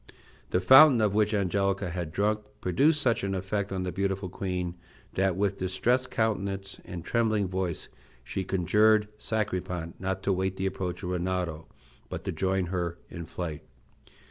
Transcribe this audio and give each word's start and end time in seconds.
The 0.49 0.59
fountain 0.59 0.99
of 0.99 1.13
which 1.13 1.31
Angelica 1.31 1.91
had 1.91 2.11
drunk 2.11 2.39
produced 2.59 2.99
such 3.03 3.23
an 3.23 3.35
effect 3.35 3.71
on 3.71 3.83
the 3.83 3.91
beautiful 3.91 4.29
queen 4.29 4.73
that, 5.13 5.35
with 5.35 5.59
distressed 5.59 6.09
countenance 6.09 6.79
and 6.85 7.05
trembling 7.05 7.47
voice, 7.47 7.87
she 8.23 8.43
conjured 8.43 9.09
Sacripant 9.19 9.93
not 9.99 10.23
to 10.23 10.33
wait 10.33 10.57
the 10.57 10.65
approach 10.65 11.03
of 11.03 11.09
Rinaldo, 11.11 11.67
but 12.09 12.23
to 12.23 12.31
join 12.31 12.65
her 12.73 12.97
in 13.11 13.25
flight. 13.25 13.61